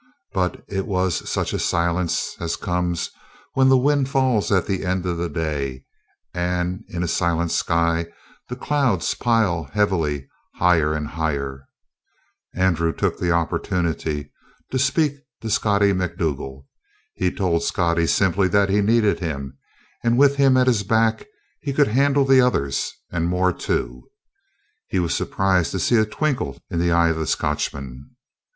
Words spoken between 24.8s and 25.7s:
He was surprised